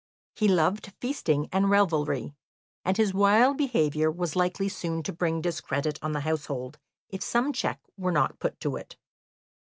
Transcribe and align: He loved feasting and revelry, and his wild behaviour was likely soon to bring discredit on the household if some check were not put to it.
He 0.33 0.47
loved 0.47 0.93
feasting 0.99 1.47
and 1.51 1.69
revelry, 1.69 2.33
and 2.83 2.97
his 2.97 3.13
wild 3.13 3.55
behaviour 3.59 4.09
was 4.09 4.35
likely 4.35 4.67
soon 4.67 5.03
to 5.03 5.13
bring 5.13 5.41
discredit 5.41 5.99
on 6.01 6.13
the 6.13 6.21
household 6.21 6.79
if 7.09 7.21
some 7.21 7.53
check 7.53 7.79
were 7.97 8.11
not 8.11 8.39
put 8.39 8.59
to 8.61 8.77
it. 8.77 8.95